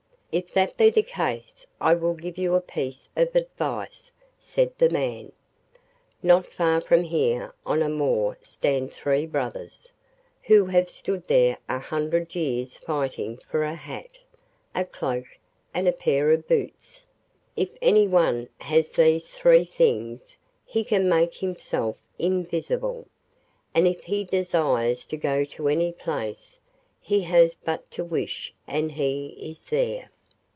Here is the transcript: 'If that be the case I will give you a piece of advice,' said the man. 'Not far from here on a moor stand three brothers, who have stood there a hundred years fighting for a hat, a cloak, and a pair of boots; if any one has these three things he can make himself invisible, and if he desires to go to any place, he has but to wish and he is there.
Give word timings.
'If 0.33 0.53
that 0.53 0.77
be 0.77 0.89
the 0.89 1.03
case 1.03 1.67
I 1.81 1.93
will 1.93 2.13
give 2.13 2.37
you 2.37 2.55
a 2.55 2.61
piece 2.61 3.09
of 3.17 3.35
advice,' 3.35 4.13
said 4.39 4.71
the 4.77 4.87
man. 4.89 5.33
'Not 6.23 6.47
far 6.47 6.79
from 6.79 7.03
here 7.03 7.53
on 7.65 7.81
a 7.81 7.89
moor 7.89 8.37
stand 8.41 8.93
three 8.93 9.25
brothers, 9.25 9.91
who 10.43 10.67
have 10.67 10.89
stood 10.89 11.27
there 11.27 11.57
a 11.67 11.79
hundred 11.79 12.33
years 12.33 12.77
fighting 12.77 13.39
for 13.39 13.63
a 13.63 13.73
hat, 13.75 14.19
a 14.73 14.85
cloak, 14.85 15.25
and 15.73 15.85
a 15.85 15.91
pair 15.91 16.31
of 16.31 16.47
boots; 16.47 17.05
if 17.57 17.67
any 17.81 18.07
one 18.07 18.47
has 18.59 18.93
these 18.93 19.27
three 19.27 19.65
things 19.65 20.37
he 20.63 20.85
can 20.85 21.09
make 21.09 21.33
himself 21.35 21.97
invisible, 22.17 23.05
and 23.75 23.85
if 23.85 24.05
he 24.05 24.23
desires 24.23 25.05
to 25.07 25.17
go 25.17 25.43
to 25.43 25.67
any 25.67 25.91
place, 25.91 26.57
he 27.01 27.23
has 27.23 27.53
but 27.65 27.91
to 27.91 28.01
wish 28.05 28.53
and 28.65 28.93
he 28.93 29.35
is 29.41 29.65
there. 29.65 30.09